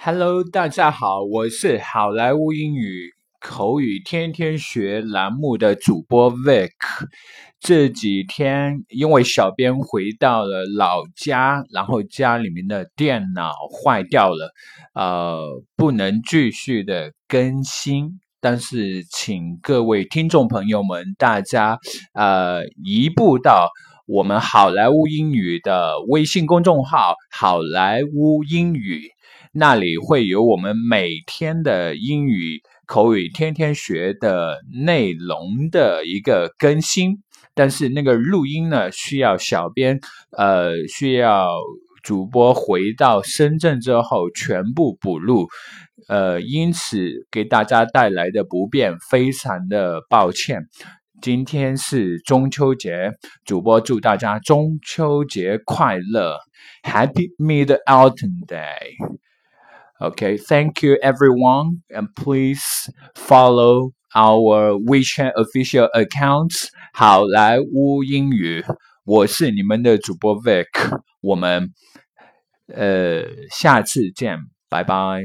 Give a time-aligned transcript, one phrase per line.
[0.00, 6.70] Hello，大家好，我是好莱坞英语口语天天学栏目的主播 Vic。
[7.58, 14.52] 这几天因为小编回到了老家，然后家里面的电脑坏掉了，
[14.94, 18.20] 呃，不能继续的更新。
[18.40, 21.76] 但是，请各位听众朋友们，大家
[22.14, 23.68] 呃移步到
[24.08, 29.02] 我们好莱坞英语的微信公众号“好莱坞英语”。
[29.52, 37.18] 那里会有我们每天的英语口语天天学的内容的一个更新，
[37.54, 40.00] 但是那个录音呢，需要小编
[40.34, 41.50] 呃，需要
[42.02, 45.48] 主播回到深圳之后全部补录，
[46.08, 50.62] 呃，因此给大家带来的不便非常的抱歉。
[51.20, 53.10] 今天是中秋节，
[53.44, 56.38] 主播祝大家中秋节快乐
[56.84, 58.96] ，Happy Mid Autumn Day。
[59.98, 62.62] OK，Thank you everyone, and please
[63.14, 68.64] follow our WeChat official accounts 好莱坞英语。
[69.04, 71.72] 我是你们的主播 Vic，我们
[72.72, 75.22] 呃下次见，拜拜。